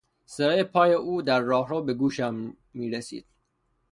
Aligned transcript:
صدای 0.25 0.63
پای 0.63 0.93
او 0.93 1.21
در 1.21 1.39
راهرو 1.39 1.81
به 1.83 1.93
گوشم 1.93 2.53
میرسید. 2.73 3.25